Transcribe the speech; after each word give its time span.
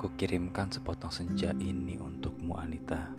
Kukirimkan 0.00 0.72
sepotong 0.72 1.12
senja 1.12 1.52
ini 1.60 2.00
untukmu 2.00 2.56
Anita. 2.56 3.12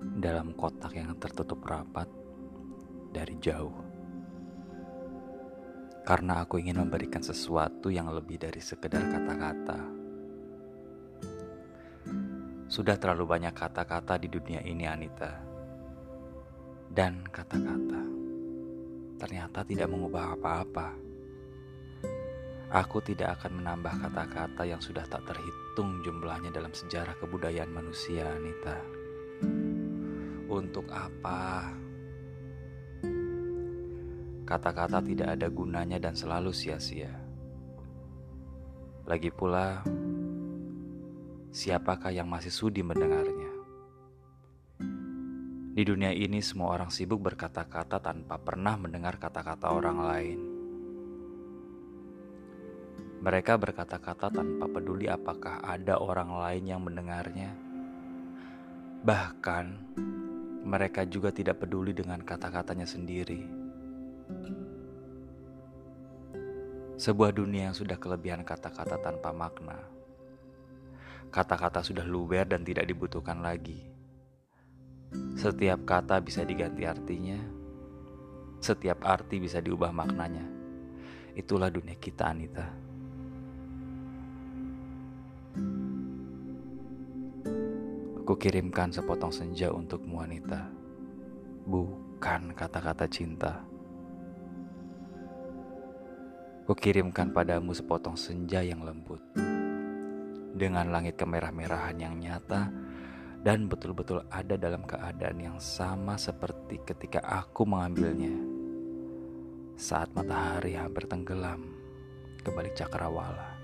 Dalam 0.00 0.56
kotak 0.56 0.96
yang 0.96 1.12
tertutup 1.20 1.60
rapat 1.68 2.08
dari 3.12 3.36
jauh. 3.36 3.76
Karena 6.00 6.40
aku 6.40 6.64
ingin 6.64 6.80
memberikan 6.80 7.20
sesuatu 7.20 7.92
yang 7.92 8.08
lebih 8.08 8.40
dari 8.40 8.56
sekedar 8.56 9.04
kata-kata. 9.04 9.80
Sudah 12.72 12.96
terlalu 12.96 13.36
banyak 13.36 13.52
kata-kata 13.52 14.16
di 14.16 14.32
dunia 14.32 14.64
ini 14.64 14.88
Anita. 14.88 15.44
Dan 16.88 17.20
kata-kata 17.28 18.00
ternyata 19.20 19.60
tidak 19.60 19.92
mengubah 19.92 20.40
apa-apa 20.40 21.13
Aku 22.74 22.98
tidak 22.98 23.38
akan 23.38 23.62
menambah 23.62 24.02
kata-kata 24.02 24.66
yang 24.66 24.82
sudah 24.82 25.06
tak 25.06 25.22
terhitung 25.30 26.02
jumlahnya 26.02 26.50
dalam 26.50 26.74
sejarah 26.74 27.14
kebudayaan 27.22 27.70
manusia, 27.70 28.26
Anita. 28.26 28.82
Untuk 30.50 30.90
apa? 30.90 31.70
Kata-kata 34.42 34.98
tidak 35.06 35.38
ada 35.38 35.46
gunanya 35.54 36.02
dan 36.02 36.18
selalu 36.18 36.50
sia-sia. 36.50 37.14
Lagi 39.06 39.30
pula, 39.30 39.86
siapakah 41.54 42.10
yang 42.10 42.26
masih 42.26 42.50
sudi 42.50 42.82
mendengarnya? 42.82 43.54
Di 45.78 45.82
dunia 45.86 46.10
ini, 46.10 46.42
semua 46.42 46.74
orang 46.74 46.90
sibuk 46.90 47.22
berkata-kata 47.22 48.02
tanpa 48.02 48.34
pernah 48.42 48.74
mendengar 48.74 49.14
kata-kata 49.22 49.70
orang 49.70 49.98
lain. 50.02 50.53
Mereka 53.24 53.56
berkata-kata 53.56 54.28
tanpa 54.28 54.68
peduli 54.68 55.08
apakah 55.08 55.64
ada 55.64 55.96
orang 55.96 56.28
lain 56.28 56.64
yang 56.68 56.84
mendengarnya. 56.84 57.56
Bahkan, 59.00 59.66
mereka 60.68 61.08
juga 61.08 61.32
tidak 61.32 61.64
peduli 61.64 61.96
dengan 61.96 62.20
kata-katanya 62.20 62.84
sendiri. 62.84 63.48
Sebuah 67.00 67.32
dunia 67.32 67.72
yang 67.72 67.76
sudah 67.76 67.96
kelebihan 67.96 68.44
kata-kata 68.44 69.00
tanpa 69.00 69.32
makna. 69.32 69.80
Kata-kata 71.32 71.80
sudah 71.80 72.04
luber 72.04 72.44
dan 72.44 72.60
tidak 72.60 72.84
dibutuhkan 72.84 73.40
lagi. 73.40 73.80
Setiap 75.40 75.88
kata 75.88 76.20
bisa 76.20 76.44
diganti 76.44 76.84
artinya. 76.84 77.40
Setiap 78.60 79.00
arti 79.00 79.40
bisa 79.40 79.64
diubah 79.64 79.96
maknanya. 79.96 80.44
Itulah 81.32 81.72
dunia 81.72 81.96
kita, 81.96 82.28
Anita. 82.28 82.93
Kukirimkan 88.34 88.90
sepotong 88.90 89.30
senja 89.30 89.70
untukmu 89.70 90.18
wanita. 90.18 90.66
Bukan 91.70 92.50
kata-kata 92.50 93.06
cinta. 93.06 93.62
Kukirimkan 96.66 97.30
padamu 97.30 97.70
sepotong 97.70 98.18
senja 98.18 98.58
yang 98.58 98.82
lembut. 98.82 99.22
Dengan 100.50 100.90
langit 100.90 101.14
kemerah-merahan 101.14 101.94
yang 101.94 102.18
nyata 102.18 102.74
Dan 103.38 103.70
betul-betul 103.70 104.26
ada 104.26 104.58
dalam 104.58 104.82
keadaan 104.82 105.38
yang 105.38 105.58
sama 105.62 106.18
seperti 106.18 106.82
ketika 106.82 107.22
aku 107.22 107.62
mengambilnya. 107.62 108.34
Saat 109.78 110.10
matahari 110.10 110.74
hampir 110.74 111.06
tenggelam 111.06 111.70
ke 112.42 112.50
balik 112.50 112.74
cakrawala 112.74 113.54